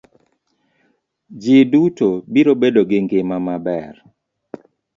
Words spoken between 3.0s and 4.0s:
ngima ma ber.